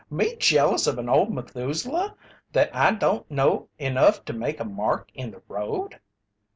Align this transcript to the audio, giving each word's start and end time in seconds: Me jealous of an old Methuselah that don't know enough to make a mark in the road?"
Me 0.09 0.35
jealous 0.37 0.87
of 0.87 0.97
an 0.97 1.07
old 1.07 1.31
Methuselah 1.31 2.15
that 2.53 2.97
don't 2.99 3.29
know 3.29 3.69
enough 3.77 4.25
to 4.25 4.33
make 4.33 4.59
a 4.59 4.65
mark 4.65 5.09
in 5.13 5.29
the 5.29 5.43
road?" 5.47 5.99